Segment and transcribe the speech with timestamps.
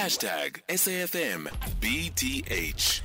[0.00, 1.46] Hashtag SAFM
[1.78, 3.02] BDH.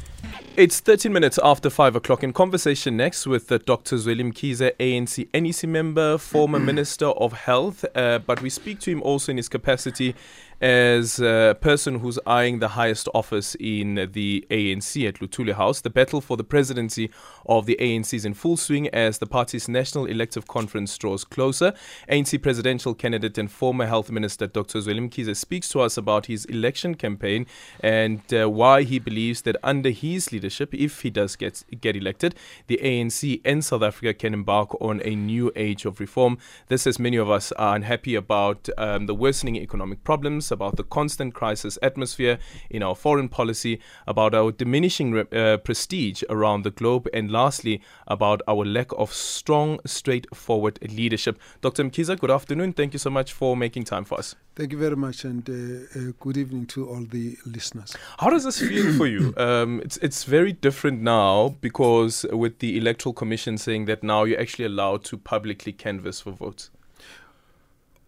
[0.55, 2.23] It's 13 minutes after 5 o'clock.
[2.23, 3.97] In conversation next with uh, Dr.
[3.97, 9.01] Zweli Mkhize, ANC NEC member, former Minister of Health, uh, but we speak to him
[9.01, 10.15] also in his capacity
[10.61, 15.81] as a person who's eyeing the highest office in the ANC at Luthuli House.
[15.81, 17.09] The battle for the presidency
[17.45, 21.73] of the ANC is in full swing as the party's national elective conference draws closer.
[22.09, 24.79] ANC presidential candidate and former health minister Dr.
[24.79, 27.45] Zweli Mkhize speaks to us about his election campaign
[27.81, 32.35] and uh, why he believes that under his leadership, if he does get get elected,
[32.67, 36.37] the ANC and South Africa can embark on a new age of reform.
[36.67, 40.83] This, as many of us are unhappy about um, the worsening economic problems about the
[40.83, 42.37] constant crisis atmosphere
[42.69, 48.41] in our foreign policy, about our diminishing uh, prestige around the globe, and lastly, about
[48.47, 51.39] our lack of strong, straightforward leadership.
[51.61, 51.83] Dr.
[51.83, 52.73] Mkhize, good afternoon.
[52.73, 54.35] Thank you so much for making time for us.
[54.55, 57.93] Thank you very much, and uh, uh, good evening to all the listeners.
[58.19, 59.33] How does this feel for you?
[59.45, 64.39] Um, it's it's very different now because with the electoral commission saying that now you're
[64.39, 66.71] actually allowed to publicly canvass for votes.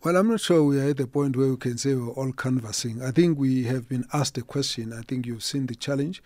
[0.04, 2.32] Well, I'm not sure we are at the point where we can say we're all
[2.32, 3.02] canvassing.
[3.02, 4.94] I think we have been asked a question.
[4.94, 6.22] I think you've seen the challenge.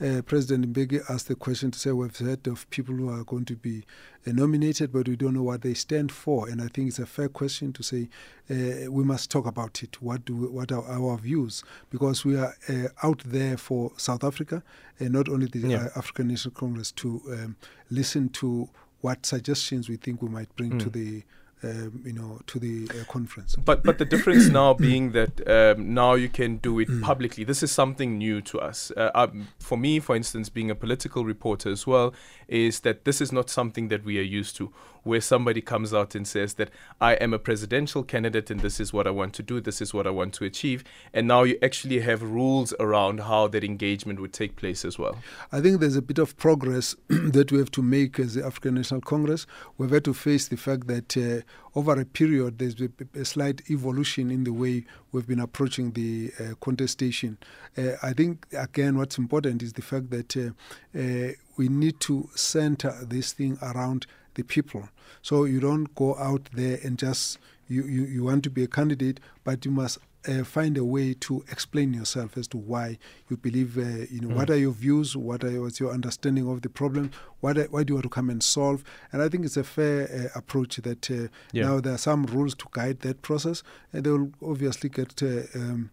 [0.00, 3.44] Uh, President Mbeki asked the question to say we've heard of people who are going
[3.46, 3.84] to be
[4.26, 6.48] uh, nominated, but we don't know what they stand for.
[6.48, 8.08] And I think it's a fair question to say
[8.48, 10.00] uh, we must talk about it.
[10.00, 11.64] What do we, what are our views?
[11.90, 14.62] Because we are uh, out there for South Africa,
[15.00, 15.76] and not only the yeah.
[15.76, 17.56] Uh, African National Congress, to um,
[17.90, 18.68] listen to
[19.00, 20.78] what suggestions we think we might bring mm.
[20.80, 21.24] to the
[21.66, 23.56] um, you know, to the uh, conference.
[23.56, 27.02] But but the difference now being that um, now you can do it mm.
[27.02, 27.44] publicly.
[27.44, 28.92] This is something new to us.
[28.96, 32.14] Uh, um, for me, for instance, being a political reporter as well,
[32.48, 34.72] is that this is not something that we are used to,
[35.06, 38.92] where somebody comes out and says that I am a presidential candidate and this is
[38.92, 40.82] what I want to do, this is what I want to achieve,
[41.14, 45.16] and now you actually have rules around how that engagement would take place as well.
[45.52, 48.74] I think there's a bit of progress that we have to make as the African
[48.74, 49.46] National Congress.
[49.78, 51.16] We've had to face the fact that.
[51.16, 51.42] Uh,
[51.76, 56.32] over a period, there's a, a, slight evolution in the way we've been approaching the
[56.40, 57.36] uh, contestation.
[57.76, 62.30] Uh, I think, again, what's important is the fact that uh, uh, we need to
[62.34, 64.06] center this thing around
[64.36, 64.88] the people.
[65.22, 67.38] So you don't go out there and just
[67.68, 69.98] you, you, you want to be a candidate, but you must
[70.28, 72.98] uh, find a way to explain yourself as to why
[73.28, 74.34] you believe, uh, you know, mm.
[74.34, 77.10] what are your views, what are what's your understanding of the problem,
[77.40, 78.82] what why do you want to come and solve,
[79.12, 81.64] and I think it's a fair uh, approach that uh, yeah.
[81.64, 85.42] now there are some rules to guide that process, and they will obviously get uh,
[85.54, 85.90] um,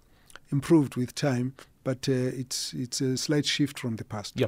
[0.52, 4.34] improved with time, but uh, it's it's a slight shift from the past.
[4.40, 4.48] Yeah.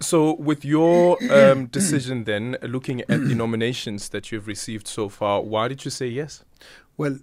[0.00, 5.40] So, with your um, decision, then looking at the nominations that you've received so far,
[5.40, 6.44] why did you say yes?
[6.96, 7.18] Well,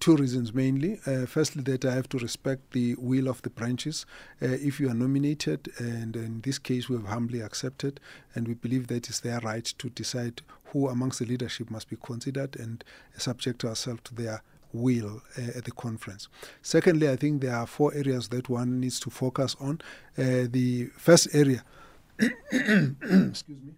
[0.00, 1.00] two reasons mainly.
[1.06, 4.06] Uh, firstly, that I have to respect the will of the branches.
[4.42, 8.00] Uh, if you are nominated, and in this case we have humbly accepted,
[8.34, 11.96] and we believe that it's their right to decide who amongst the leadership must be
[11.96, 12.84] considered and
[13.16, 14.42] subject ourselves to their
[14.76, 16.28] will uh, at the conference.
[16.62, 19.80] Secondly, I think there are four areas that one needs to focus on.
[20.18, 21.62] Uh, the first area,
[22.18, 23.74] excuse me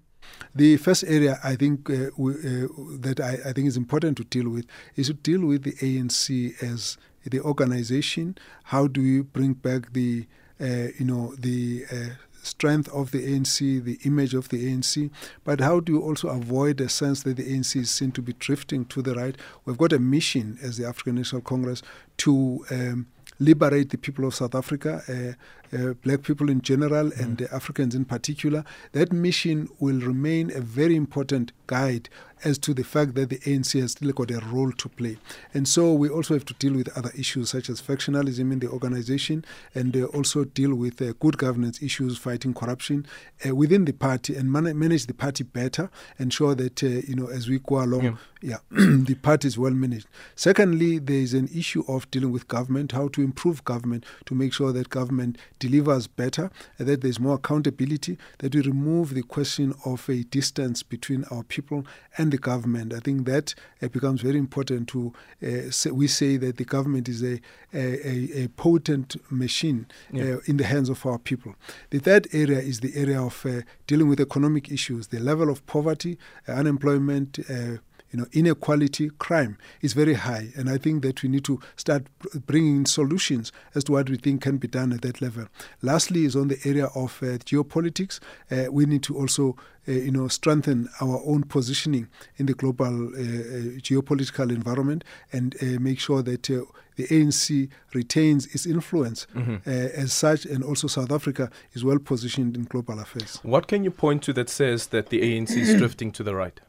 [0.55, 2.67] the first area I think uh, we, uh,
[3.01, 4.67] that I, I, think is important to deal with
[4.97, 8.37] is to deal with the ANC as the organization.
[8.65, 10.27] How do we bring back the
[10.61, 15.11] uh, you know the uh, strength of the ANC, the image of the ANC,
[15.45, 18.33] but how do you also avoid a sense that the ANC is seen to be
[18.35, 19.37] drifting to the right?
[19.65, 21.83] We've got a mission as the African National Congress
[22.19, 23.07] to um,
[23.39, 27.21] liberate the people of South Africa, uh, uh, black people in general, mm.
[27.21, 28.65] and Africans in particular.
[28.93, 32.09] That mission will remain a very important guide
[32.45, 35.17] as to the fact that the ANC has still got a role to play.
[35.55, 38.69] And so we also have to deal with other issues such as factionalism in the
[38.69, 43.07] organization and uh, also deal with uh, good governance issues, fighting corruption
[43.47, 47.27] uh, within the party and man- manage the party better, ensure that, uh, you know,
[47.27, 50.07] as we go along, yeah, yeah the party is well managed.
[50.35, 54.53] Secondly, there is an issue of dealing with government, how to improve government to make
[54.53, 59.75] sure that government delivers better, and that there's more accountability, that we remove the question
[59.85, 62.93] of a distance between our people and the government.
[62.93, 65.13] I think that uh, becomes very important to
[65.43, 67.41] uh, say, we say that the government is a,
[67.73, 70.35] a, a potent machine yeah.
[70.35, 71.55] uh, in the hands of our people.
[71.91, 75.67] The third area is the area of uh, dealing with economic issues, the level of
[75.67, 76.19] poverty,
[76.49, 77.79] uh, unemployment, uh,
[78.11, 80.49] you know, inequality, crime is very high.
[80.57, 82.07] And I think that we need to start
[82.47, 85.47] bringing solutions as to what we think can be done at that level.
[85.83, 88.21] Lastly, is on the area of uh, geopolitics.
[88.51, 89.57] Uh, we need to also
[89.89, 95.03] uh, you know, strengthen our own positioning in the global uh, uh, geopolitical environment
[95.33, 99.69] and uh, make sure that the ANC retains its influence Mm-hmm.
[99.69, 103.39] uh, as such, and also South Africa is well positioned in global affairs.
[103.43, 106.61] What can you point to that says that the ANC is drifting to the right?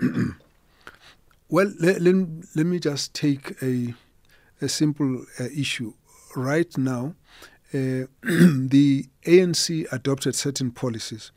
[1.52, 2.14] Well, let, let,
[2.54, 3.92] let me just take a,
[4.62, 5.94] a simple uh, issue.
[6.36, 7.16] Right now,
[7.74, 11.32] uh, the ANC adopted certain policies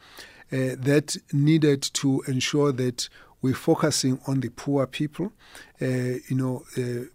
[0.51, 3.09] uh, that needed to ensure that
[3.41, 5.33] we're focusing on the poor people.
[5.81, 7.05] Uh, you know, uh,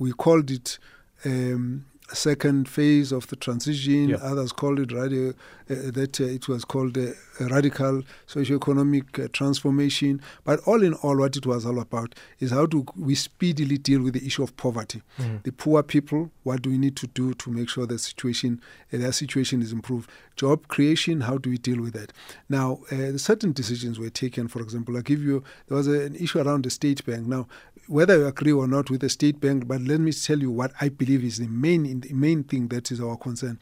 [0.00, 0.80] we called it
[1.24, 4.10] um, second phase of the transition.
[4.22, 5.34] Others called it radi-
[5.70, 7.08] uh, that uh, it was called uh,
[7.40, 10.20] a radical socio-economic uh, transformation.
[10.44, 14.00] But all in all, what it was all about is how do we speedily deal
[14.02, 15.02] with the issue of poverty.
[15.42, 18.60] The poor people, what do we need to do to make sure the situation,
[18.92, 20.08] uh, their situation is improved?
[20.36, 22.12] Job creation, how do we deal with that?
[22.48, 24.48] Now, uh, certain decisions were taken.
[24.48, 27.26] For example, I give you there was a, an issue around the state bank.
[27.26, 27.48] Now,
[27.88, 30.72] whether you agree or not with the state bank, but let me tell you what
[30.80, 33.58] I believe is the main the main thing that is our concern.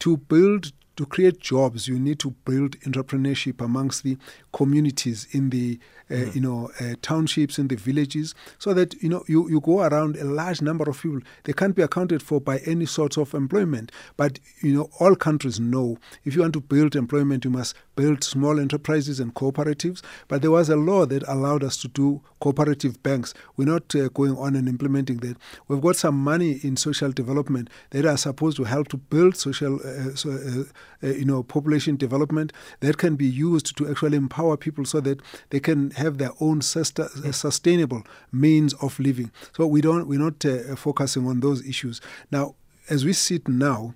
[0.00, 4.18] To build to create jobs, you need to build entrepreneurship amongst the
[4.52, 5.80] communities in the
[6.10, 9.80] uh, you know uh, townships in the villages, so that you know you, you go
[9.80, 11.20] around a large number of people.
[11.44, 13.92] They can't be accounted for by any sort of employment.
[14.18, 18.22] But you know all countries know if you want to build employment, you must build
[18.22, 20.02] small enterprises and cooperatives.
[20.28, 23.32] But there was a law that allowed us to do cooperative banks.
[23.56, 25.36] We're not uh, going on and implementing that.
[25.68, 29.76] We've got some money in social development that are supposed to help to build social,
[29.76, 30.64] uh, so,
[31.02, 35.20] uh, you know, population development that can be used to actually empower people so that
[35.50, 38.02] they can have their own susta- uh, sustainable
[38.32, 39.30] means of living.
[39.56, 42.00] So we don't, we're not uh, focusing on those issues
[42.30, 42.54] now.
[42.88, 43.94] As we sit now,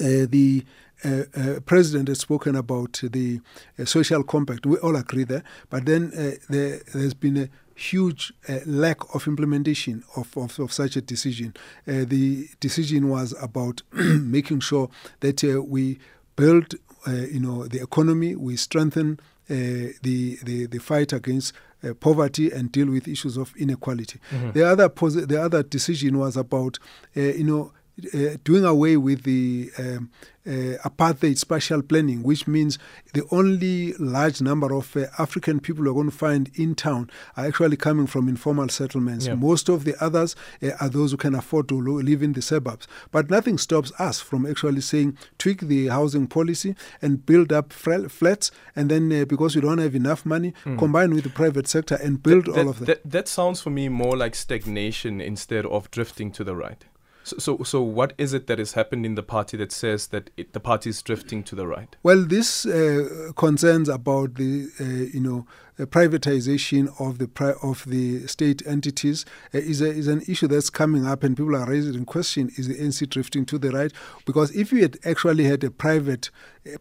[0.00, 0.64] uh, the
[1.04, 3.40] uh, uh, president has spoken about the
[3.78, 4.66] uh, social compact.
[4.66, 9.26] We all agree there, but then uh, there, there's been a huge uh, lack of
[9.26, 11.54] implementation of, of, of such a decision.
[11.86, 14.88] Uh, the decision was about making sure
[15.20, 15.98] that uh, we
[16.36, 16.74] build,
[17.06, 19.18] uh, you know, the economy, we strengthen
[19.50, 19.54] uh,
[20.02, 21.52] the, the the fight against
[21.84, 24.20] uh, poverty and deal with issues of inequality.
[24.54, 26.78] The other posi- the other decision was about,
[27.16, 27.72] uh, you know
[28.14, 30.10] uh, doing away with the um,
[30.46, 30.50] uh,
[30.84, 32.78] apartheid spatial planning, which means
[33.14, 37.46] the only large number of uh, African people you're going to find in town are
[37.46, 39.26] actually coming from informal settlements.
[39.26, 39.34] Yeah.
[39.34, 42.88] Most of the others uh, are those who can afford to live in the suburbs.
[43.12, 48.08] But nothing stops us from actually saying tweak the housing policy and build up fl-
[48.08, 51.96] flats, and then uh, because we don't have enough money, combine with the private sector
[52.02, 52.86] and build That- all that, of that.
[52.86, 53.10] that.
[53.10, 56.84] That sounds for me more like stagnation instead of drifting to the right.
[57.24, 60.30] So, so, so what is it that has happened in the party that says that
[60.36, 61.94] it, the party is drifting to the right?
[62.02, 65.46] Well, this uh, concerns about the uh, you know
[65.78, 69.24] privatization of the pri- of the state entities
[69.54, 72.50] uh, is a, is an issue that's coming up, and people are raising in question:
[72.56, 73.92] Is the NC drifting to the right?
[74.24, 76.30] Because if you had actually had a private,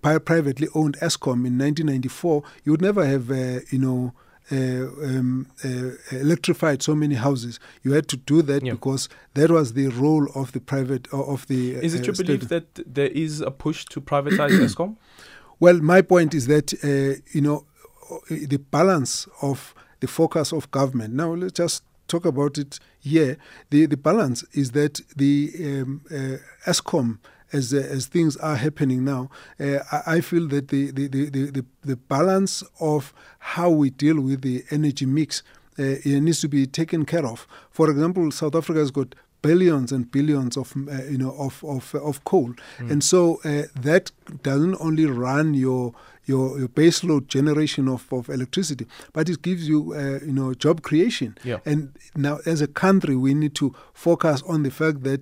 [0.02, 4.14] pri- privately owned Eskom in 1994, you would never have uh, you know.
[4.52, 7.58] Uh, um, uh, electrified so many houses.
[7.84, 8.74] You had to do that Yeah.
[8.74, 11.76] because that was the role of the private uh, of the.
[11.76, 14.98] Is it your belief that there is a push to privatize Eskom?
[15.62, 17.66] Well, my point is that uh, you know
[18.30, 21.14] the balance of the focus of government.
[21.14, 23.38] Now let's just talk about it here.
[23.70, 26.38] The the balance is that the um, uh,
[26.70, 27.20] Eskom.
[27.54, 29.30] As, as things are happening now,
[29.60, 34.64] uh, I, feel that the, the, the, the, balance of how we deal with the
[34.72, 35.44] energy mix
[35.80, 37.48] uh, it needs to be taken care of.
[37.72, 41.96] For example, South Africa has got billions and billions of uh, you know of of,
[41.96, 44.12] of coal, and so uh, that
[44.44, 45.94] doesn't only run your
[46.32, 48.86] your, your baseload generation of, of electricity,
[49.16, 51.30] but it gives you uh, you know job creation.
[51.44, 51.60] Yeah.
[51.72, 51.80] And
[52.16, 55.22] now, as a country, we need to focus on the fact that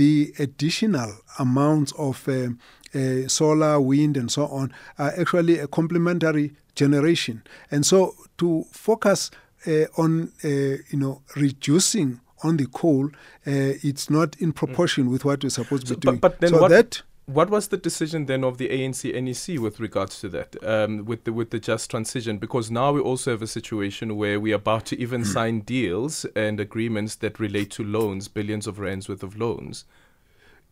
[0.00, 2.58] the additional amounts of um,
[2.94, 4.66] uh, solar, wind, and so on
[4.98, 7.36] are actually a complementary generation,
[7.70, 9.30] and so to focus
[9.66, 10.10] uh, on
[10.44, 10.48] uh,
[10.92, 13.06] you know reducing on the coal,
[13.46, 16.18] uh, it's not in proportion with what we're supposed to So, be doing.
[16.20, 19.60] but, but then so what, that what was the decision then of the ANC NEC
[19.60, 22.38] with regards to that, um, with the with the just transition?
[22.38, 26.58] Because now we also have a situation where we're about to even sign deals and
[26.58, 29.84] agreements that relate to loans, billions of rands worth of loans.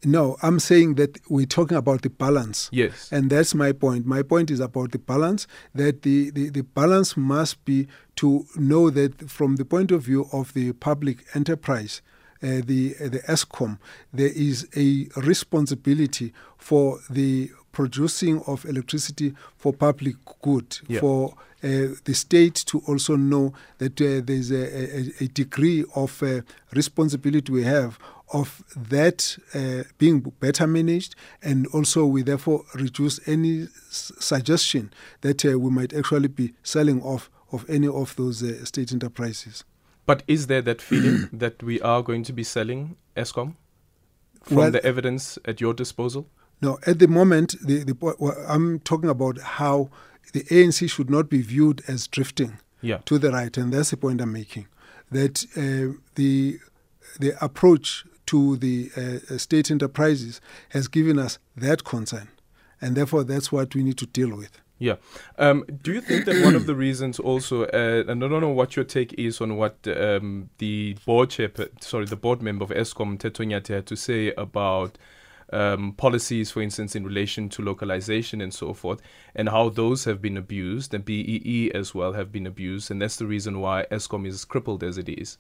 [0.05, 2.71] no, I'm saying that we're talking about the balance.
[2.73, 3.11] Yes.
[3.13, 4.07] And that's my point.
[4.07, 7.87] My point is about the balance, that the, the, the balance must be
[8.17, 12.03] to know that from the point of view of the public enterprise,
[12.43, 13.79] uh, the uh, the Eskom,
[14.13, 21.01] there is a responsibility for the producing of electricity for public good, Yeah.
[21.01, 24.65] for uh, the state to also know that uh, there's a,
[24.99, 26.41] a, a degree of uh,
[26.73, 27.99] responsibility we have
[28.33, 34.91] of that uh, being better managed, and also we therefore reduce any s- suggestion
[35.21, 39.65] that uh, we might actually be selling off of any of those uh, state enterprises.
[40.07, 43.55] But is there that feeling that we are going to be selling Eskom
[44.43, 46.29] from Well- the evidence at your disposal?
[46.63, 49.91] No, at the moment, the, the, well, I'm talking about how
[50.33, 52.99] the ANC should not be viewed as drifting Yeah.
[53.05, 54.67] to the right, and that's the point I'm making.
[55.11, 56.59] That uh, the
[57.21, 62.29] the approach to the uh, state enterprises has given us that concern,
[62.81, 64.59] and therefore that's what we need to deal with.
[64.79, 64.97] Yeah.
[65.39, 68.51] Um, do you think that one of the reasons also, uh, and I don't know
[68.51, 72.71] what your take is on what um, the board chair, sorry, the board member of
[72.71, 74.99] Eskom, Tetonyate, had to say about
[75.53, 79.01] um, policies, for instance, in relation to localization and so forth,
[79.35, 83.17] and how those have been abused, and BEE as well have been abused, and that's
[83.17, 85.39] the reason why Eskom is crippled as it is.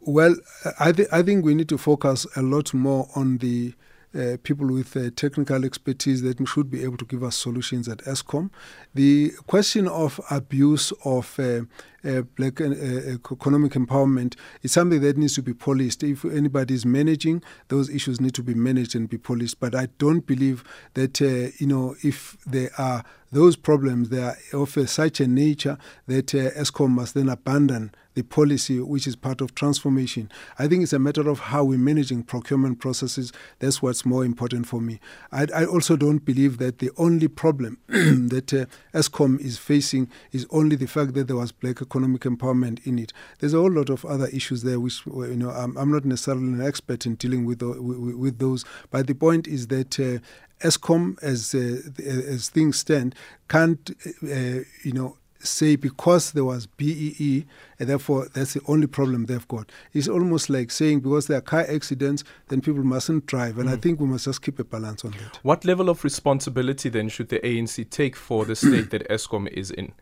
[0.00, 0.36] Well,
[0.80, 3.74] I, th- I think we need to focus a lot more on the
[4.14, 7.98] uh, people with uh, technical expertise that should be able to give us solutions at
[7.98, 8.50] Eskom.
[8.94, 11.62] The question of abuse of uh,
[12.04, 16.02] uh, black uh, economic empowerment is something that needs to be policed.
[16.02, 19.60] If anybody is managing, those issues need to be managed and be policed.
[19.60, 24.88] But I don't believe that, you know, if there are those problems, they are of
[24.88, 29.54] such a nature that uh, Eskom must then abandon the policy, which is part of
[29.54, 30.28] transformation.
[30.58, 33.32] I think it's a matter of how we're managing procurement processes.
[33.60, 34.98] That's what's more important for me.
[35.30, 40.46] I, I also don't believe that the only problem that uh, Eskom is facing is
[40.50, 43.12] only the fact that there was black economic empowerment in it.
[43.38, 46.42] There's a whole lot of other issues there, which you know I'm, I'm not necessarily
[46.44, 48.64] an expert in dealing with, tho- with, with those.
[48.90, 50.00] But the point is that.
[50.00, 50.18] Uh,
[50.60, 53.14] Eskom, as uh, as things stand,
[53.48, 53.90] can't
[54.22, 57.46] uh, you know say because there was BEE,
[57.78, 59.70] and therefore that's the only problem they've got.
[59.92, 63.58] It's almost like saying because there are car accidents, then people mustn't drive.
[63.58, 65.38] And I think we must just keep a balance on that.
[65.42, 69.70] What level of responsibility then should the ANC take for the state that Eskom is
[69.70, 69.92] in?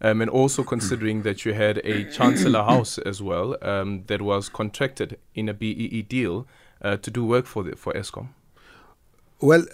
[0.00, 4.48] Um, and also considering that you had a Chancellor House as well um, that was
[4.48, 6.46] contracted in a BEE deal
[6.80, 8.28] uh, to do work for the, for Eskom.
[9.40, 9.64] Well,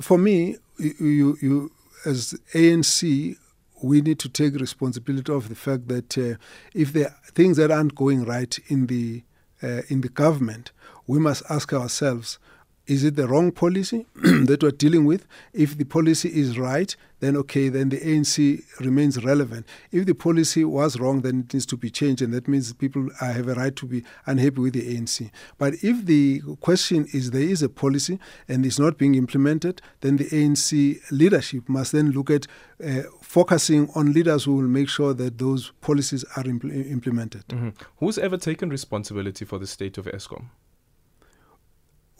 [0.00, 1.72] for me, you, you
[2.04, 3.36] as ANC,
[3.82, 6.36] we need to take responsibility of the fact that uh,
[6.72, 9.22] if there are things that aren't going right in the
[9.60, 10.70] uh, in the government,
[11.08, 12.38] we must ask ourselves:
[12.88, 15.26] Is it the wrong policy that we're dealing with?
[15.52, 19.66] If the policy is right, then okay, then the ANC remains relevant.
[19.92, 23.08] If the policy was wrong, then it needs to be changed, and that means people
[23.20, 25.30] uh, have a right to be unhappy with the ANC.
[25.58, 28.18] But if the question is there is a policy
[28.48, 32.46] and it's not being implemented, then the ANC leadership must then look at
[32.82, 37.46] uh, focusing on leaders who will make sure that those policies are impl- implemented.
[37.48, 37.74] Mhm.
[37.98, 40.46] Who's ever taken responsibility for the state of Eskom?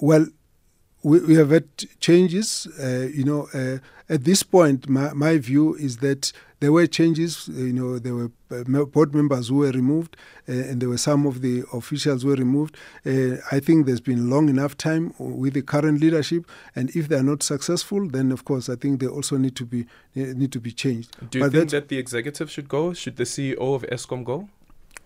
[0.00, 0.26] Well,
[1.02, 1.68] we, we have had
[2.00, 2.66] changes.
[2.80, 3.78] Uh, you know, uh,
[4.08, 7.48] at this point, my, my view is that there were changes.
[7.48, 10.16] uh, You know, there were uh, board members who were removed,
[10.48, 12.76] uh, and there were some of the officials who were removed.
[13.06, 17.16] Uh, I think there's been long enough time with the current leadership, and if they
[17.16, 20.60] are not successful, then of course I think they also need to be need to
[20.60, 21.16] be changed.
[21.30, 22.92] Do you But think that the executive should go?
[22.92, 24.48] Should the CEO of Eskom go?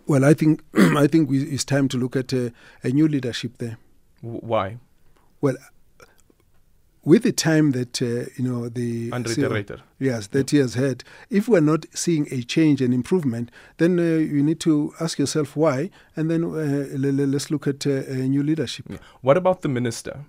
[0.07, 2.49] Well, I think I think we, it's time to look at uh,
[2.83, 3.77] a new leadership there.
[4.23, 4.79] W- why?
[5.43, 5.57] Well,
[7.05, 9.11] with the time that uh, you know the
[9.99, 14.03] yes that he has had, if we're not seeing a change and improvement, then uh,
[14.03, 17.91] you need to ask yourself why, and then uh, le- le- let's look at uh,
[17.91, 18.87] a new leadership.
[18.89, 18.99] Yeah.
[19.21, 20.25] What about the minister?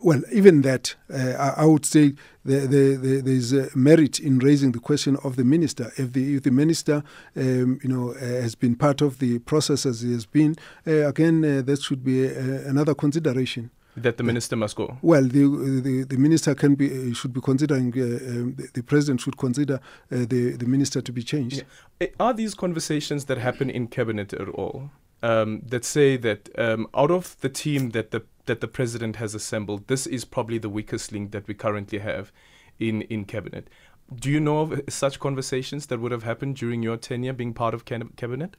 [0.00, 4.38] Well, even that, uh, I, I would say the, the, the, there's uh, merit in
[4.38, 5.92] raising the question of the minister.
[5.96, 7.02] If the, if the minister,
[7.36, 10.54] um, you know, uh, has been part of the process as he has been,
[10.86, 12.30] uh, again, uh, that should be uh,
[12.68, 13.72] another consideration.
[14.02, 14.96] That the minister must go.
[15.02, 17.92] Well, the, the the minister can be uh, should be considering.
[17.92, 21.58] Uh, um, the, the president should consider uh, the the minister to be changed.
[21.58, 22.06] Yeah.
[22.06, 24.90] Eh, Are these conversations that happen in cabinet at all
[25.22, 29.34] um, that say that um, out of the team that the that the president has
[29.34, 32.32] assembled, this is probably the weakest link that we currently have
[32.78, 33.68] in in cabinet?
[34.14, 37.74] Do you know of such conversations that would have happened during your tenure being part
[37.74, 38.56] of cabinet?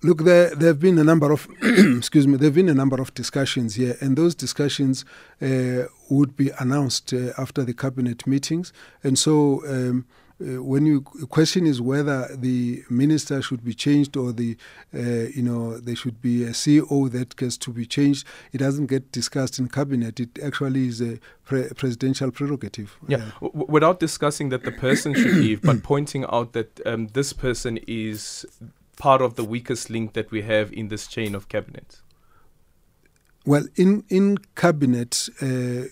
[0.00, 2.36] Look, there there have been a number of excuse me.
[2.36, 5.04] There have been a number of discussions here, and those discussions
[5.42, 8.72] uh, would be announced uh, after the cabinet meetings.
[9.02, 10.06] And so, um,
[10.40, 14.56] uh, when you question is whether the minister should be changed or the
[14.94, 15.00] uh,
[15.34, 19.10] you know there should be a CEO that gets to be changed, it doesn't get
[19.10, 20.20] discussed in cabinet.
[20.20, 22.96] It actually is a pre- presidential prerogative.
[23.08, 27.32] Yeah, w- without discussing that the person should leave, but pointing out that um, this
[27.32, 28.46] person is
[28.98, 32.00] part of the weakest link that we have in this chain of cabinet.
[33.46, 35.84] Well, in in cabinet, uh,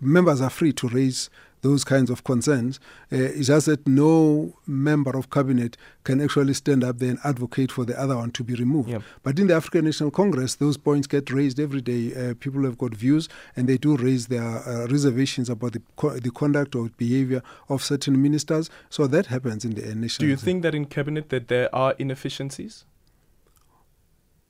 [0.00, 1.28] members are free to raise
[1.62, 2.80] those kinds of concerns.
[3.12, 7.72] Uh, it's just that no member of cabinet can actually stand up there and advocate
[7.72, 8.88] for the other one to be removed.
[8.88, 9.00] Yeah.
[9.22, 12.14] But in the African National Congress, those points get raised every day.
[12.14, 16.18] Uh, people have got views, and they do raise their uh, reservations about the co-
[16.18, 18.70] the conduct or behavior of certain ministers.
[18.90, 20.26] So that happens in the uh, national.
[20.26, 22.84] Do you think that in cabinet that there are inefficiencies?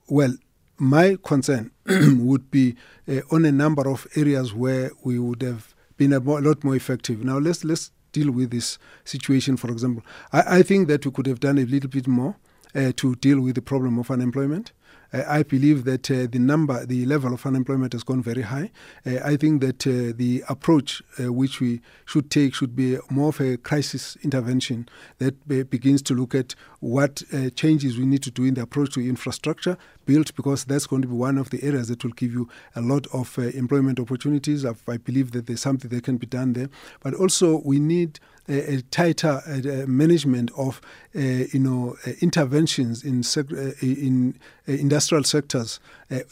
[0.07, 0.33] Well,
[0.79, 2.75] my concern would be
[3.07, 5.68] uh, on a number of areas where we would have
[5.99, 7.23] been a lot more effective.
[7.23, 9.57] Now let's let's deal with this situation.
[9.57, 10.03] For example,
[10.33, 12.35] I, I think that we could have done a little bit more
[12.73, 14.71] uh, to deal with the problem of unemployment.
[15.13, 18.71] Uh, I believe that uh, the number, the level of unemployment has gone very high.
[19.05, 23.57] Uh, I think that the approach which we should take should be more of a
[23.57, 24.87] crisis intervention
[25.17, 27.23] that be- begins to look at what
[27.55, 31.07] changes we need to do in the approach to infrastructure built, because that's going to
[31.07, 34.65] be one of the areas that will give you a lot of employment opportunities.
[34.65, 36.69] I've, I believe that there's something that can be done there.
[37.01, 39.41] But also, we need a, tighter
[39.87, 40.81] management of
[41.15, 44.37] uh, you know uh, interventions in sec- uh, in
[44.67, 45.79] industrial sectors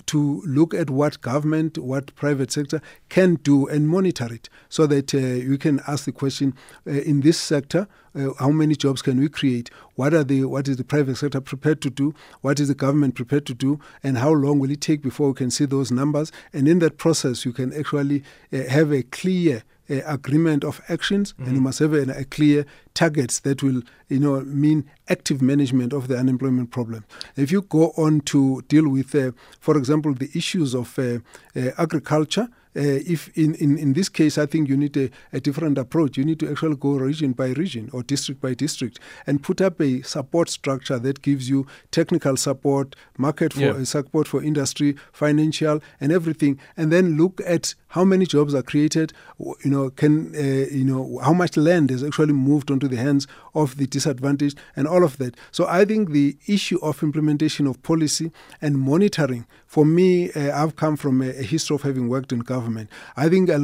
[0.05, 5.13] to look at what government, what private sector can do and monitor it, so that
[5.13, 6.53] you can ask the question
[6.85, 7.87] in this sector.
[8.15, 9.69] Uh, how many jobs can we create?
[9.95, 12.15] What are the what is the private sector prepared to do?
[12.41, 13.79] What is the government prepared to do?
[14.03, 16.31] And how long will it take before we can see those numbers?
[16.53, 21.33] And in that process, you can actually uh, have a clear uh, agreement of actions,
[21.37, 25.93] and you must have a, a clear targets that will, you know, mean active management
[25.93, 27.05] of the unemployment problem.
[27.35, 31.19] If you go on to deal with, uh, for example, the issues of uh,
[31.55, 32.47] uh, agriculture.
[32.77, 36.15] Uh, if in, in, in this case, I think you need a, a different approach.
[36.17, 39.81] You need to actually go region by region or district by district and put up
[39.81, 43.83] a support structure that gives you technical support, market for Yeah.
[43.83, 49.11] support for industry, financial, and everything, and then look at how many jobs are created.
[49.39, 53.27] You know, can uh, you know how much land is actually moved onto the hands
[53.53, 55.35] of the disadvantaged, and all of that.
[55.51, 59.45] So I think the issue of implementation of policy and monitoring.
[59.67, 62.89] For me, uh, I've come from a, a history of having worked in government.
[63.17, 63.59] I think uh,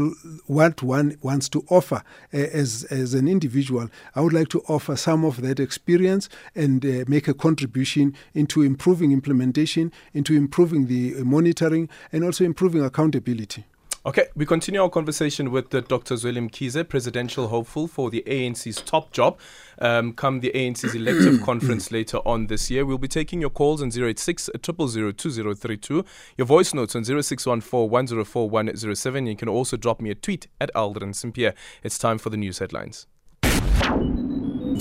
[0.48, 4.98] what one wants to offer uh, as as an individual, I would like to offer
[4.98, 11.24] some of that experience and uh, make a contribution into improving implementation, into improving the
[11.24, 13.64] monitoring, and also improving accountability.
[14.06, 16.16] Okay, we continue our conversation with the Dr.
[16.16, 19.40] Zweli Mkhize, presidential hopeful for the ANC's top job.
[19.80, 22.86] Um, come the ANC's elective conference later on this year.
[22.86, 26.04] We'll be taking your calls on 086 000 2032,
[26.38, 29.26] your voice notes on 0614 104 107.
[29.26, 31.54] You can also drop me a tweet at Aldrin Sampear.
[31.82, 33.08] It's time for the news headlines.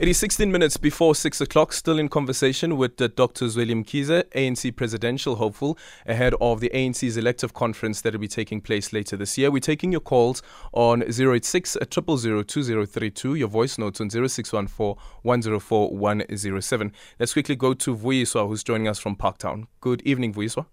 [0.00, 3.46] It is 16 minutes before 6 o'clock, still in conversation with uh, Dr.
[3.46, 8.60] Zweli Mkhize, ANC presidential hopeful, ahead of the ANC's elective conference that will be taking
[8.60, 9.50] place later this year.
[9.50, 10.40] We're taking your calls
[10.72, 16.92] on 086 000 2032, your voice notes on 0614 104 107.
[17.18, 19.66] Let's quickly go to Vuyiswa, who's joining us from Parktown.
[19.80, 20.66] Good evening, Vuyiswa.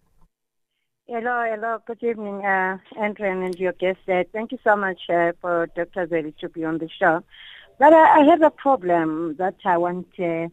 [1.07, 1.79] Hello, hello.
[1.88, 3.99] Good evening, uh, Andrew and your guest.
[4.07, 6.05] Uh, thank you so much uh, for Dr.
[6.05, 7.23] Zeli to be on the show.
[7.77, 10.47] But uh, I have a problem that I want uh,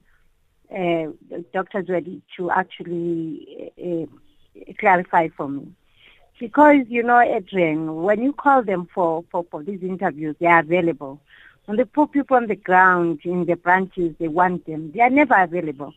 [0.75, 1.13] uh,
[1.53, 1.83] Dr.
[1.83, 5.69] Zeli to actually uh, clarify for me.
[6.41, 10.61] Because, you know, Adrian, when you call them for, for, for these interviews, they are
[10.61, 11.21] available.
[11.67, 14.91] When they put people on the ground in the branches, they want them.
[14.93, 15.95] They are never available.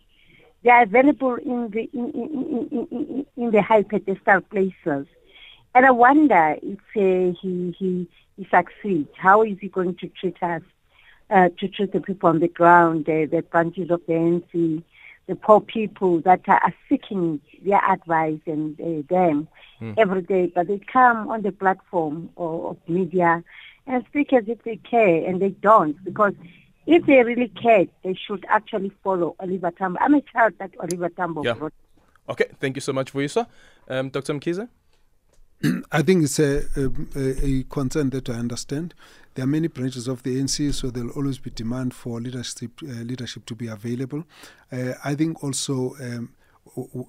[0.63, 5.07] They are available in the in, in, in, in, in the high pedestal places.
[5.73, 8.07] And I wonder if uh, he, he
[8.38, 9.09] he succeeds.
[9.15, 10.61] How is he going to treat us?
[11.31, 14.83] Uh, to treat the people on the ground, uh, the branches of the NC,
[15.25, 19.47] the poor people that are seeking their advice and uh, them
[19.97, 23.43] every day, but they come on the platform of, of media
[23.88, 26.33] and speak as if they care, and they don't because
[26.85, 29.99] if they really cared, they should actually follow Oliver Tambo.
[30.01, 31.53] I'm a child that Oliver Tambo Yeah.
[31.53, 31.73] brought.
[32.29, 33.47] Okay, thank you so much, for Vuyiswa.
[33.88, 34.33] Um, Dr.
[34.33, 34.67] Mkhize?
[35.91, 38.93] I think it's a, a, a concern that I understand.
[39.35, 43.03] There are many branches of the ANC, so there'll always be demand for leadership uh,
[43.03, 44.23] leadership to be available.
[44.71, 46.33] Uh, I think also um,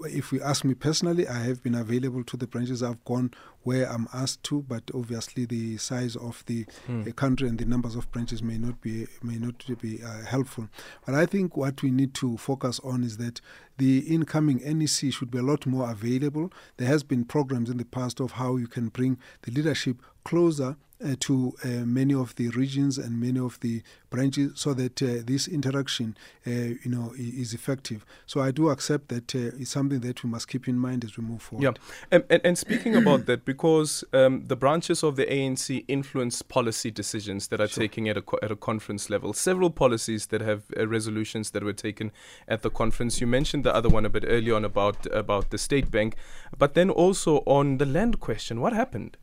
[0.05, 2.83] if we ask me personally, I have been available to the branches.
[2.83, 7.09] I've gone where I'm asked to, but obviously the size of the hmm.
[7.11, 10.69] country and the numbers of branches may not be may not be uh, helpful.
[11.05, 13.41] But I think what we need to focus on is that
[13.79, 16.53] the incoming NEC should be a lot more available.
[16.77, 20.77] There has been programs in the past of how you can bring the leadership closer
[21.05, 25.23] uh, to uh, many of the regions and many of the branches so that uh,
[25.25, 28.05] this interaction uh, you know is effective.
[28.25, 31.17] So i do accept that uh, it's something that we must keep in mind as
[31.19, 31.65] we move forward.
[31.65, 31.73] Yeah.
[32.11, 36.91] And, and, and speaking about that because um, the branches of the ANC influence policy
[36.91, 37.83] decisions that are sure.
[37.83, 39.33] taken at a, at a conference level.
[39.33, 42.11] Several policies that have uh, resolutions that were taken
[42.49, 43.21] at the conference.
[43.21, 46.17] You mentioned the other one a bit earlier on about about the state bank
[46.59, 48.61] but then also on the land question.
[48.61, 49.19] What happened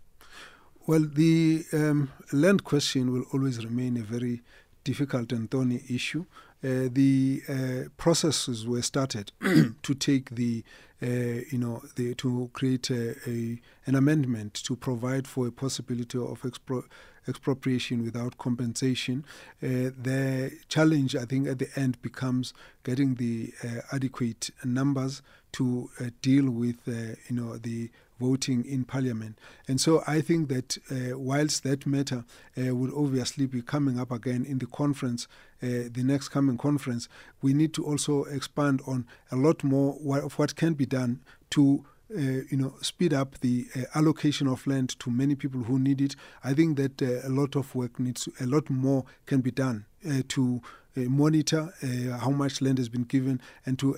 [0.86, 4.42] well, the um, land question will always remain a very
[4.84, 6.26] difficult and thorny issue.
[6.64, 10.64] Uh, the uh, processes were started to take the,
[11.02, 11.06] uh,
[11.52, 16.42] you know, the, to create a, a, an amendment to provide for a possibility of
[16.44, 16.86] expro-
[17.28, 19.26] expropriation without compensation.
[19.62, 25.22] Uh, the challenge, I think, at the end becomes getting the uh, adequate numbers
[25.54, 29.38] to uh, deal with, you know, the voting in parliament.
[29.68, 32.26] And so I think that uh, whilst that matter
[32.58, 35.28] uh, will obviously be coming up again in the conference,
[35.62, 37.08] uh, the next coming conference,
[37.42, 41.22] we need to also expand on a lot more of what can be done
[41.52, 45.80] to uh, you know, speed up the uh, allocation of land to many people who
[45.80, 46.16] need it.
[46.44, 49.86] I think that uh, a lot of work needs, a lot more can be done
[50.08, 50.62] uh, to
[50.96, 53.98] monitor uh, how much land has been given and to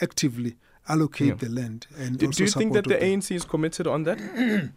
[0.00, 0.56] actively
[0.88, 1.34] allocate yeah.
[1.34, 1.86] the land.
[1.96, 4.70] And do, do you think that the ANC is committed on that?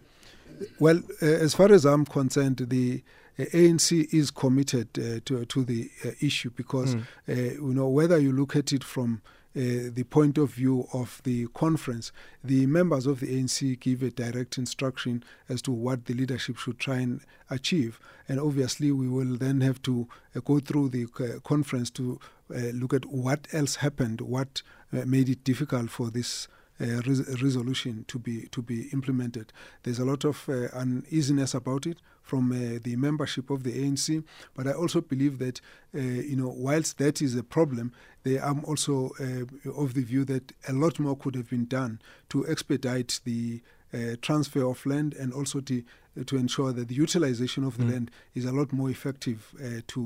[0.79, 3.03] well, uh, as far as I'm concerned, the
[3.39, 7.05] uh, ANC is committed uh, to to the uh, issue because mm.
[7.27, 9.21] you know whether you look at it from
[9.57, 12.11] uh, the point of view of the conference,
[12.43, 16.77] the members of the ANC give a direct instruction as to what the leadership should
[16.77, 17.99] try and achieve.
[18.29, 22.93] And obviously, we will then have to uh, go through the uh, conference to look
[22.93, 26.47] at what else happened, what made it difficult for this
[26.79, 29.51] uh, res- resolution to be to be implemented.
[29.83, 34.23] There's a lot of uh, uneasiness about it from uh, the membership of the ANC,
[34.53, 35.59] but I also believe that
[35.95, 37.93] uh, you know whilst that is a problem,
[38.27, 41.99] they am also uh, of the view that a lot more could have been done
[42.29, 43.61] to expedite the
[43.93, 45.83] uh, transfer of land and also to
[46.25, 47.91] to ensure that the utilization of the mm.
[47.91, 49.53] land is a lot more effective
[49.87, 50.01] to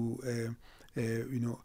[0.96, 1.60] you know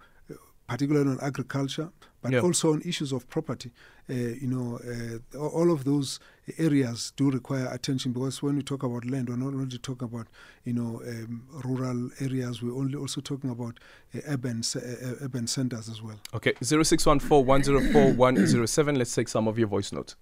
[0.66, 1.90] particularly on agriculture,
[2.22, 2.40] but yeah.
[2.40, 3.70] also on issues of property.
[4.08, 6.20] Uh, you know, uh, all of those
[6.58, 10.26] areas do require attention because when we talk about land, we're not only talking about
[10.64, 12.62] you know um, rural areas.
[12.62, 13.78] We're only also talking about
[14.14, 16.18] uh, urban uh, uh, urban centers as well.
[16.34, 18.96] Okay, zero six one four one zero four one zero seven.
[18.96, 20.16] Let's take some of your voice notes.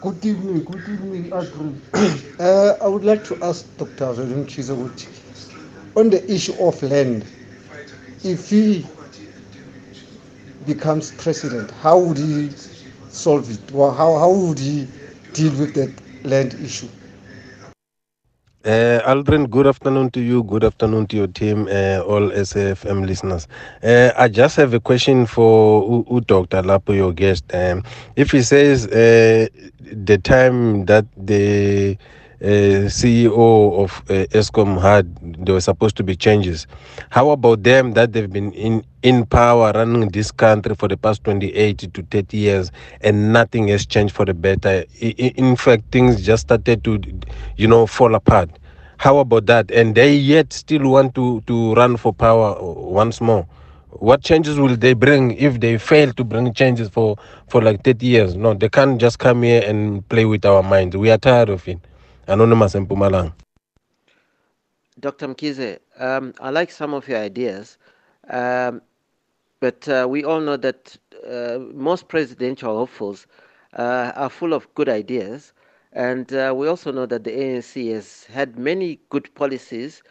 [0.00, 1.80] Good evening, good evening, Adrian.
[2.38, 4.12] uh, I would like to ask Dr.
[4.12, 5.08] Zolim Chizaguti
[5.96, 7.24] on the issue of land
[8.22, 8.86] if he
[10.66, 12.48] becomes president, how would he
[13.14, 13.72] solve it?
[13.74, 14.86] Or how, how would he
[15.32, 15.92] deal with that
[16.24, 16.88] land issue?
[18.64, 20.42] Uh, Aldrin, good afternoon to you.
[20.42, 23.46] Good afternoon to your team, uh, all SAFM listeners.
[23.82, 26.62] Uh, I just have a question for U- Dr.
[26.62, 27.44] Lapo, your guest.
[27.54, 27.82] Um,
[28.16, 29.46] if he says uh,
[29.80, 31.96] the time that the
[32.42, 36.66] uh, CEO of uh, Eskom had, there were supposed to be changes.
[37.10, 41.24] How about them that they've been in, in power running this country for the past
[41.24, 44.84] 28 to 30 years and nothing has changed for the better?
[45.00, 47.00] In fact, things just started to,
[47.56, 48.50] you know, fall apart.
[48.98, 49.70] How about that?
[49.70, 53.46] And they yet still want to, to run for power once more.
[53.90, 57.16] What changes will they bring if they fail to bring changes for,
[57.48, 58.36] for like 30 years?
[58.36, 60.96] No, they can't just come here and play with our minds.
[60.96, 61.78] We are tired of it.
[62.28, 62.74] Anonymous.
[65.00, 65.28] Dr.
[65.28, 67.78] Mkhize, um, I like some of your ideas,
[68.30, 68.80] um,
[69.60, 73.26] but uh, we all know that uh, most presidential hopefuls
[73.74, 75.52] uh, are full of good ideas,
[75.92, 80.02] and uh, we also know that the ANC has had many good policies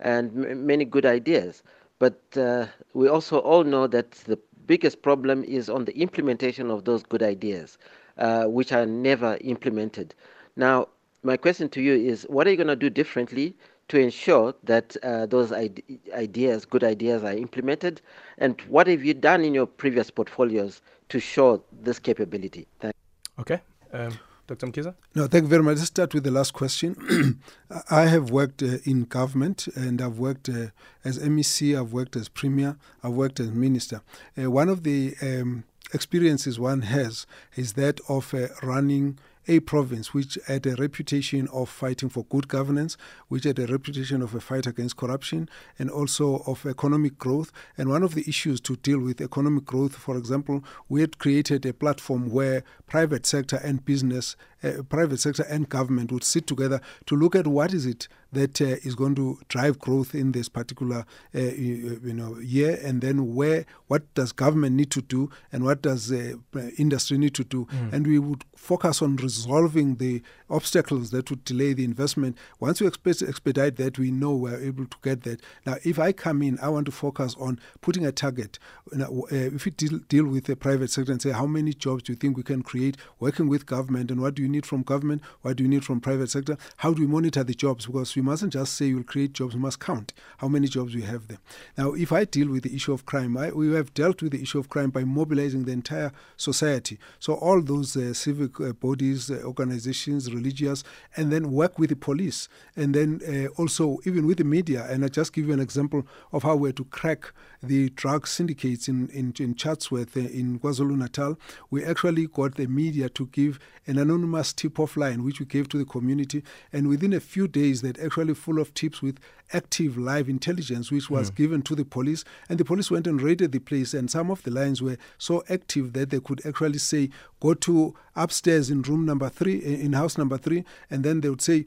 [0.00, 1.62] and m- many good ideas.
[1.98, 6.84] But uh, we also all know that the biggest problem is on the implementation of
[6.84, 7.78] those good ideas,
[8.18, 10.14] uh, which are never implemented.
[10.56, 10.88] Now,
[11.22, 13.54] my question to you is what are you going to do differently
[13.88, 18.00] to ensure that uh, those ideas, good ideas, are implemented?
[18.38, 22.66] And what have you done in your previous portfolios to show this capability?
[22.78, 22.94] Thank
[23.38, 23.60] Okay.
[23.92, 24.66] Um, Dr.
[24.66, 24.94] Mkhize?
[25.14, 25.76] No, thank you very much.
[25.76, 27.40] Let's start with the last question.
[27.90, 30.68] I have worked uh, in government and I've worked uh,
[31.04, 34.02] as MEC, I've worked as Premier, I've worked as Minister.
[34.36, 39.18] Uh, one of the um, experiences one has is that of uh, running
[39.50, 44.22] a province which had a reputation of fighting for good governance, which had a reputation
[44.22, 47.50] of a fight against corruption, and also of economic growth.
[47.76, 51.66] And one of the issues to deal with economic growth, for example, we had created
[51.66, 56.80] a platform where private sector and business, uh, private sector and government would sit together
[57.06, 60.48] to look at what is it that uh, is going to drive growth in this
[60.48, 65.30] particular uh, you, you, know year, and then where what does government need to do,
[65.52, 66.34] and what does uh,
[66.78, 67.92] industry need to do, mm.
[67.92, 72.36] and we would focus on resolving the obstacles that would delay the investment.
[72.58, 75.40] Once we expedite that, we know we're able to get that.
[75.64, 78.58] Now, if I come in, I want to focus on putting a target.
[78.92, 82.02] Now, uh, if we deal, deal with the private sector and say, how many jobs
[82.04, 84.82] do you think we can create working with government, and what do you need from
[84.82, 86.56] government, what do you need from private sector?
[86.76, 87.86] How do we monitor the jobs?
[87.86, 91.02] Because we mustn't just say we'll create jobs, we must count how many jobs we
[91.02, 91.38] have there.
[91.78, 94.42] Now, if I deal with the issue of crime, I, we have dealt with the
[94.42, 96.98] issue of crime by mobilizing the entire society.
[97.18, 100.84] So all those uh, civic uh, bodies, uh, organizations, religious,
[101.16, 104.86] and then work with the police, and then uh, also even with the media.
[104.90, 108.88] And I just give you an example of how we're to crack the drug syndicates
[108.88, 111.38] in, in, in Chatsworth, uh, in KwaZulu Natal.
[111.70, 115.68] We actually got the media to give an anonymous tip off line, which we gave
[115.70, 116.42] to the community.
[116.72, 119.18] And within a few days, that actually full of tips with
[119.52, 121.36] active live intelligence, which was mm.
[121.36, 122.24] given to the police.
[122.48, 125.44] And the police went and raided the place, and some of the lines were so
[125.48, 130.18] active that they could actually say, go to upstairs in room number three, in house
[130.18, 131.64] number three, and then they would say,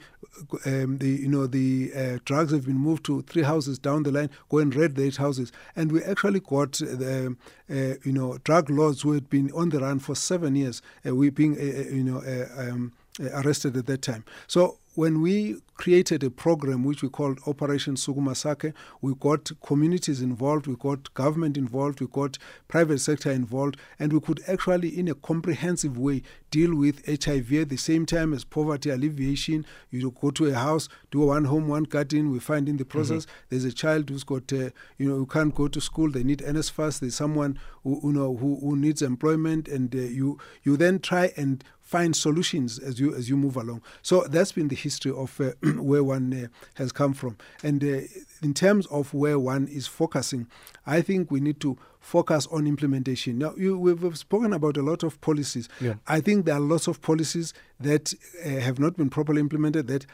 [0.66, 4.10] um, the you know the uh, drugs have been moved to three houses down the
[4.10, 4.30] line.
[4.48, 7.36] Go and raid those houses, and we actually got the
[7.70, 10.82] uh, you know drug lords who had been on the run for seven years.
[11.06, 12.92] Uh, we being uh, uh, you know uh, um,
[13.32, 14.24] arrested at that time.
[14.48, 20.22] So when we created a program which we called Operation Sukuma Sakhe, we got communities
[20.22, 25.08] involved, we got government involved, we got private sector involved, and we could actually, in
[25.08, 29.66] a comprehensive way, deal with HIV at the same time as poverty alleviation.
[29.90, 32.30] You go to a house, do one home, one garden.
[32.30, 33.46] We find in the process mm-hmm.
[33.48, 36.08] there's a child who's got, uh, you know, who can't go to school.
[36.10, 37.00] They need NSFAS.
[37.00, 41.32] There's someone who, you know who, who needs employment, and uh, you you then try
[41.36, 43.82] and find solutions as you as you move along.
[44.02, 47.36] So that's been the history of uh, where one uh, has come from.
[47.62, 48.00] And uh,
[48.42, 50.48] in terms of where one is focusing,
[50.86, 53.38] I think we need to focus on implementation.
[53.38, 55.68] Now, you, we've spoken about a lot of policies.
[55.80, 55.94] Yeah.
[56.06, 58.12] I think there are lots of policies that
[58.44, 60.06] uh, have not been properly implemented that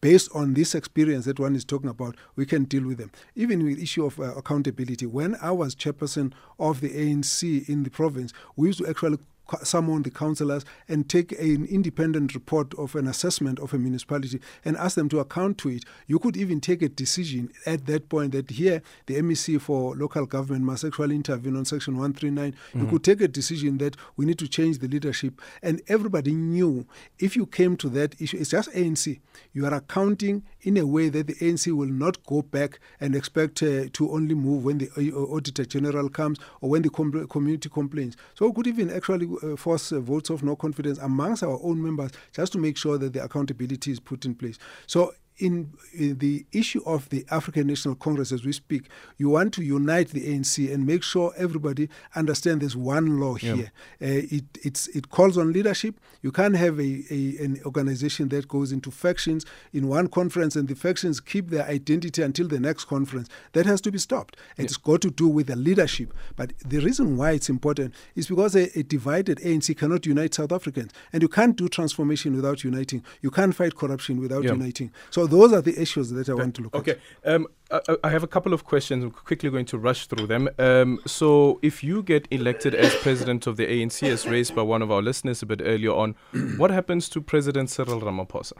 [0.00, 3.10] based on this experience that one is talking about, we can deal with them.
[3.34, 7.90] Even with issue of uh, accountability, when I was chairperson of the ANC in the
[7.90, 9.18] province, we used to actually
[9.62, 14.76] summon the councillors and take an independent report of an assessment of a municipality and
[14.76, 15.84] ask them to account to it.
[16.06, 20.26] You could even take a decision at that point that here the MEC for local
[20.26, 22.52] government must actually intervene on section 139.
[22.52, 22.80] Mm-hmm.
[22.80, 25.40] You could take a decision that we need to change the leadership.
[25.62, 26.86] And everybody knew
[27.18, 29.20] if you came to that issue, it's just ANC.
[29.52, 33.62] You are accounting in a way that the ANC will not go back and expect
[33.62, 37.68] uh, to only move when the uh, Auditor General comes or when the com- community
[37.68, 38.16] complains.
[38.34, 41.82] So we could even actually uh, force uh, votes of no confidence amongst our own
[41.82, 44.58] members just to make sure that the accountability is put in place.
[44.86, 49.54] So in, in, the issue of the African National Congress as we speak, you want
[49.54, 53.72] to unite the ANC and make sure everybody understands there's one law here.
[54.02, 55.98] Uh, it, it calls on leadership.
[56.22, 60.68] You can't have a, a, an organization that goes into factions in one conference and
[60.68, 63.28] the factions keep their identity until the next conference.
[63.52, 64.36] That has to be stopped.
[64.56, 64.64] Yeah.
[64.64, 66.12] It's got to do with the leadership.
[66.36, 70.52] But the reason why it's important is because a, a divided ANC cannot unite South
[70.52, 70.92] Africans.
[71.12, 73.04] And you can't do transformation without uniting.
[73.22, 74.52] You can't fight corruption without yeah.
[74.52, 74.92] uniting.
[75.10, 76.92] So those are the issues that I want to look okay.
[76.92, 76.98] at.
[77.24, 77.34] Okay.
[77.34, 79.04] Um, I, I, have a couple of questions.
[79.04, 80.48] I'm quickly going to rush through them.
[80.58, 84.82] Um, so, if you get elected as president of the ANC, as raised by one
[84.82, 86.16] of our listeners a bit earlier on,
[86.56, 88.54] what happens to President Cyril Ramaphosa?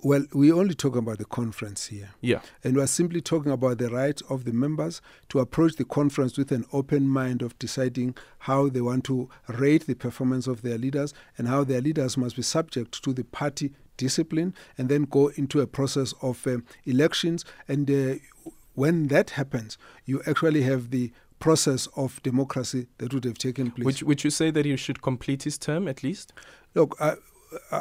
[0.00, 2.10] Well, we only talk about the conference here.
[2.20, 2.40] Yeah.
[2.62, 6.52] And we're simply talking about the right of the members to approach the conference with
[6.52, 11.14] an open mind of deciding how they want to rate the performance of their leaders
[11.36, 15.60] and how their leaders must be subject to the party discipline and then go into
[15.60, 17.44] a process of uh, elections.
[17.68, 18.14] And uh,
[18.74, 23.84] when that happens, you actually have the process of democracy that would have taken place.
[23.84, 26.32] Would, would you say that he should complete his term at least?
[26.74, 27.14] Look, I,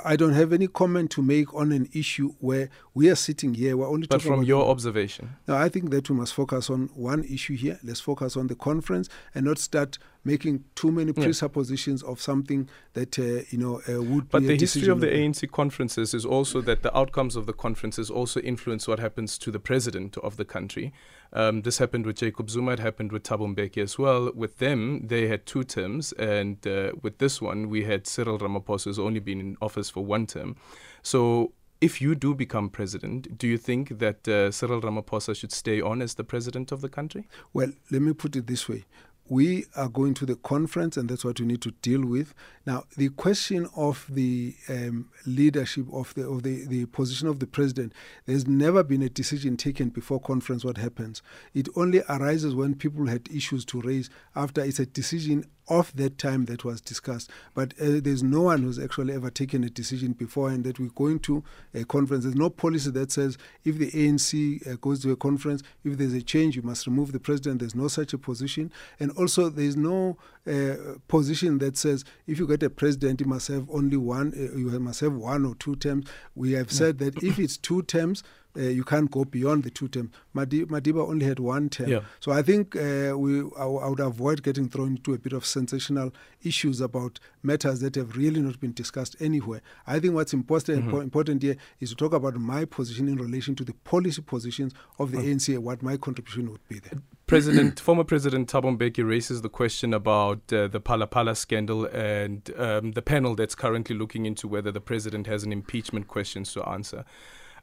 [0.05, 3.75] I don't have any comment to make on an issue where we are sitting here.
[3.75, 5.35] We're only but from your observation.
[5.47, 7.79] No, I think that we must focus on one issue here.
[7.83, 9.97] Let's focus on the conference and not start
[10.27, 14.29] making too many presuppositions of something that uh, you know uh, would.
[14.29, 18.11] But the history of the ANC conferences is also that the outcomes of the conferences
[18.11, 20.93] also influence what happens to the president of the country.
[21.31, 22.73] Um, this happened with Jacob Zuma.
[22.73, 24.31] It happened with Thabo Mbeki as well.
[24.35, 28.85] With them, they had two terms, and uh, with this one, we had Cyril Ramaphosa
[28.85, 30.55] who's only been in office for one term.
[31.01, 35.79] So if you do become president, do you think that uh, Cyril Ramaphosa should stay
[35.79, 37.27] on as the president of the country?
[37.53, 38.85] Well, let me put it this way.
[39.29, 42.33] We are going to the conference, and that's what we need to deal with.
[42.65, 47.47] Now, the question of the um, leadership of the of the, the position of the
[47.47, 47.93] president,
[48.25, 50.63] there's never been a decision taken before conference.
[50.63, 51.21] What happens?
[51.53, 56.17] It only arises when people had issues to raise after it's a decision of that
[56.17, 57.29] time that was discussed.
[57.53, 60.89] But uh, there's no one who's actually ever taken a decision before and that we're
[60.89, 62.23] going to a conference.
[62.23, 66.13] There's no policy that says if the ANC uh, goes to a conference, if there's
[66.13, 67.59] a change, you must remove the president.
[67.59, 68.71] There's no such a position.
[68.99, 70.75] And also, there's no uh,
[71.07, 74.67] position that says if you get a president, you must have only one, uh, you
[74.79, 76.07] must have one or two terms.
[76.35, 78.23] We have said that if it's two terms,
[78.57, 80.09] uh, you can't go beyond the two terms.
[80.35, 81.89] Madiba only had one term.
[81.89, 81.99] Yeah.
[82.19, 85.45] So I think uh, we I, I would avoid getting thrown into a bit of
[85.45, 89.61] sensational issues about matters that have really not been discussed anywhere.
[89.85, 91.01] I think what's important Mm-hmm.
[91.01, 95.11] important here is to talk about my position in relation to the policy positions of
[95.11, 96.99] the ANC and what my contribution would be there.
[97.25, 102.91] President, former President Thabo Mbeki raises the question about uh, the Phala scandal and um,
[102.93, 107.03] the panel that's currently looking into whether the president has an impeachment questions to answer.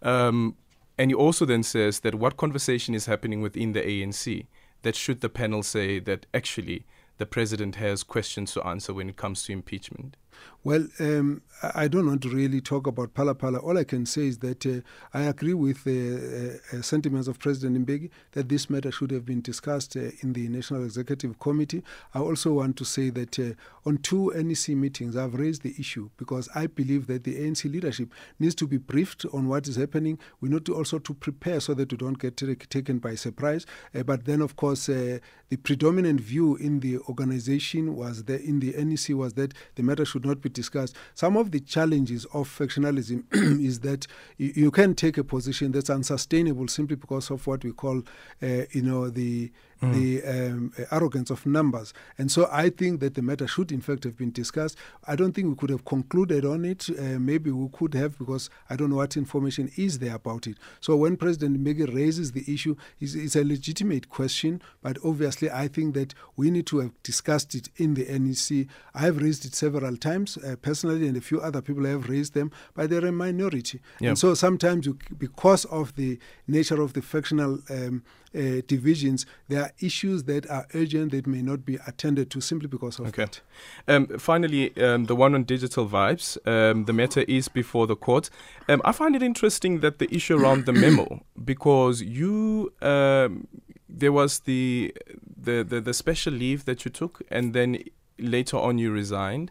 [0.02, 0.56] Um,
[0.98, 4.46] and he also then says that what conversation is happening within the ANC
[4.82, 6.84] that should the panel say that actually
[7.18, 10.16] the president has questions to answer when it comes to impeachment?
[10.64, 11.42] Well, um,
[11.74, 13.62] I don't want to really talk about Phala.
[13.62, 14.80] All I can say is that uh,
[15.12, 19.26] I agree with the uh, uh, sentiments of President Mbeki that this matter should have
[19.26, 21.82] been discussed uh, in the National Executive Committee.
[22.14, 23.52] I also want to say that uh,
[23.86, 28.12] on two NEC meetings, I've raised the issue because I believe that the ANC leadership
[28.38, 30.18] needs to be briefed on what is happening.
[30.40, 33.66] We need to also to prepare so that we don't get ta- taken by surprise.
[33.94, 35.18] Uh, but then, of course, uh,
[35.50, 40.04] the predominant view in the organization was that in the NEC was that the matter
[40.04, 40.96] should not be discussed.
[41.14, 43.24] Some of the challenges of factionalism
[43.62, 44.06] is that
[44.38, 48.02] you, you can take a position that's unsustainable simply because of what we call,
[48.42, 49.52] uh, you know, the
[49.92, 51.92] the um, arrogance of numbers.
[52.18, 54.76] And so I think that the matter should, in fact, have been discussed.
[55.06, 56.88] I don't think we could have concluded on it.
[56.90, 60.56] Uh, maybe we could have because I don't know what information is there about it.
[60.80, 65.68] So when President Mbeki raises the issue, it's, it's a legitimate question, but obviously I
[65.68, 68.66] think that we need to have discussed it in the NEC.
[68.94, 72.34] I have raised it several times uh, personally, and a few other people have raised
[72.34, 73.80] them, but they're a minority.
[74.00, 74.10] Yeah.
[74.10, 78.02] And so sometimes, you, because of the nature of the factional um,
[78.34, 82.68] uh, divisions, there are issues that are urgent that may not be attended to simply
[82.68, 83.24] because of Okay.
[83.24, 83.40] that.
[83.88, 86.36] Um, finally, um, the one on digital vibes.
[86.46, 88.30] Um, the matter is before the court.
[88.68, 93.46] Um, I find it interesting that the issue around the memo, because you um,
[93.88, 94.92] there was the,
[95.36, 97.78] the the the special leave that you took, and then
[98.18, 99.50] later on you resigned.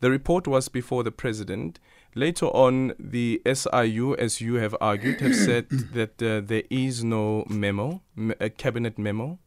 [0.00, 1.78] The report was before the president.
[2.16, 7.44] Later on, the SIU, as you have argued, have said that uh, there is no
[7.48, 8.02] memo,
[8.40, 9.38] a cabinet memo.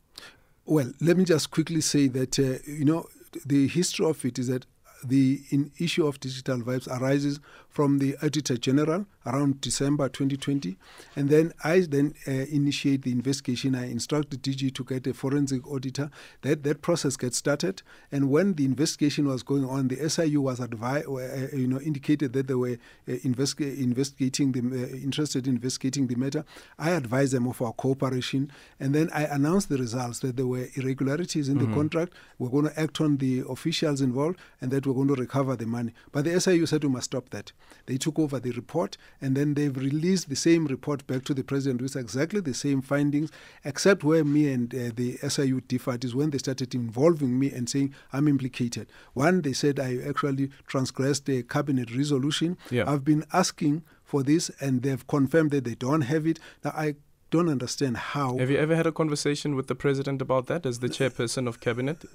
[0.66, 3.08] Well, let me just quickly say that uh, you know
[3.46, 4.66] the history of it is that
[5.04, 7.40] the in issue of digital vibes arises
[7.78, 10.78] from the Auditor General around December 2020,
[11.16, 13.76] and then I then uh, initiate the investigation.
[13.76, 16.10] I instruct the DG to get a forensic auditor.
[16.42, 20.60] That that process gets started, and when the investigation was going on, the SIU was
[20.60, 25.54] advi- uh, you know indicated that they were uh, investi- investigating the uh, interested in
[25.54, 26.46] investigating the matter.
[26.80, 30.68] I advised them of our cooperation, and then I announced the results that there were
[30.74, 32.14] irregularities in the contract.
[32.40, 35.68] We're going to act on the officials involved, and that we're going to recover the
[35.68, 35.94] money.
[36.12, 37.52] But the SIU said we must stop that.
[37.86, 41.44] They took over the report, and then they've released the same report back to the
[41.44, 43.32] president with exactly the same findings,
[43.64, 47.70] except where me and uh, the SIU differed is when they started involving me and
[47.70, 48.88] saying I'm implicated.
[49.14, 52.58] One, they said I actually transgressed the cabinet resolution.
[52.70, 52.90] Yeah.
[52.92, 56.40] I've been asking for this, and they've confirmed that they don't have it.
[56.64, 56.96] Now I
[57.30, 58.38] don't understand how.
[58.38, 61.60] Have you ever had a conversation with the president about that as the chairperson of
[61.60, 62.06] cabinet?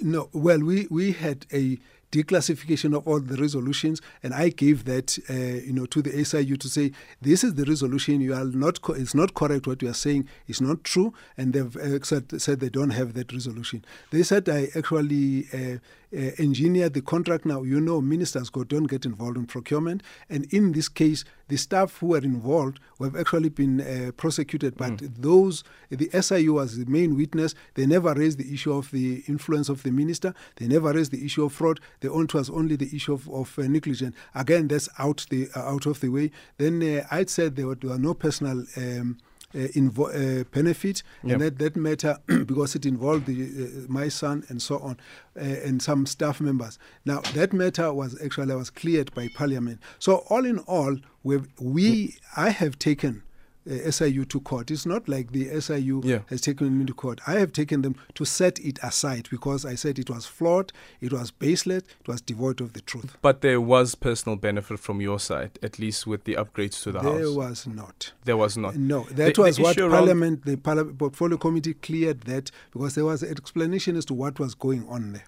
[0.00, 1.78] No, well, we, we had a
[2.12, 6.56] declassification of all the resolutions, and I gave that, uh, you know, to the SIU
[6.58, 8.20] to say this is the resolution.
[8.20, 9.66] You are not, co- it's not correct.
[9.66, 13.14] What you are saying It's not true, and they've uh, said, said they don't have
[13.14, 13.84] that resolution.
[14.12, 15.46] They said I actually.
[15.52, 15.78] Uh,
[16.14, 17.44] uh, engineered the contract.
[17.46, 20.02] Now, you know, ministers go, don't get involved in procurement.
[20.28, 24.92] And in this case, the staff who were involved have actually been uh, prosecuted, but
[24.98, 25.14] mm.
[25.18, 27.54] those, the SIU was the main witness.
[27.74, 30.34] They never raised the issue of the influence of the minister.
[30.56, 31.80] They never raised the issue of fraud.
[32.00, 34.16] The only was only the issue of, of uh, negligence.
[34.34, 36.30] Again, that's out the uh, out of the way.
[36.58, 38.64] Then uh, I'd said there were, there were no personal.
[38.76, 39.18] Um,
[39.54, 41.32] invo- uh, benefit, yep.
[41.32, 44.98] and that, that matter because it involved the, uh, my son and so on,
[45.36, 46.78] uh, and some staff members.
[47.04, 49.80] Now that matter was actually was cleared by Parliament.
[49.98, 53.22] So all in all, we I have taken
[53.70, 54.70] uh, SIU to court.
[54.70, 56.20] It's not like the SIU yeah.
[56.28, 57.20] has taken me to court.
[57.26, 61.12] I have taken them to set it aside because I said it was flawed, it
[61.12, 63.16] was baseless, it was devoid of the truth.
[63.22, 67.00] But there was personal benefit from your side, at least with the upgrades to the
[67.00, 67.20] there house.
[67.20, 68.12] There was not.
[68.24, 68.76] There was not.
[68.76, 73.04] No, that the, was the what Parliament, the Parliament Portfolio Committee cleared that because there
[73.04, 75.24] was an explanation as to what was going on there.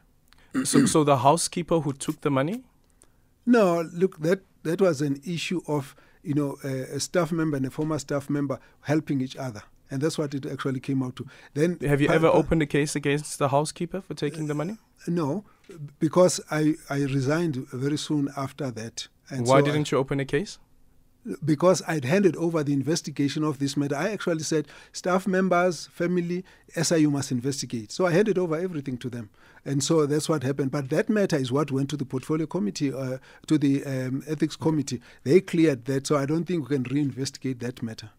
[0.64, 2.62] so, so the housekeeper who took the money?
[3.46, 5.94] No, look, that that was an issue of
[6.24, 10.02] you know, a, a staff member and a former staff member helping each other and
[10.02, 11.26] that's what it actually came out to.
[11.54, 14.78] Then, have you ever opened a case against the housekeeper for taking the money?
[15.06, 15.44] Uh, no,
[15.98, 19.08] because I I resigned very soon after that.
[19.30, 20.58] And Why so didn't I, you open a case?
[21.44, 23.96] Because I'd handed over the investigation of this matter.
[23.96, 26.44] I actually said staff members, family,
[26.80, 27.92] SIU must investigate.
[27.92, 29.30] So I handed over everything to them.
[29.64, 30.70] And so that's what happened.
[30.70, 34.56] But that matter is what went to the portfolio committee, uh, to the um, ethics
[34.56, 35.00] committee.
[35.22, 36.06] They cleared that.
[36.06, 38.10] So I don't think we can reinvestigate that matter.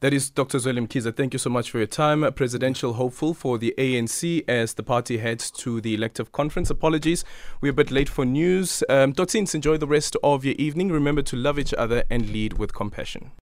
[0.00, 0.58] That is Dr.
[0.58, 1.14] Zweli Mkhize.
[1.16, 2.30] Thank you so much for your time.
[2.32, 6.70] Presidential hopeful for the ANC as the party heads to the elective conference.
[6.70, 7.24] Apologies,
[7.60, 8.82] we're a bit late for news.
[8.88, 10.90] Um, Dotsins, enjoy the rest of your evening.
[10.90, 13.32] Remember to love each other and lead with compassion.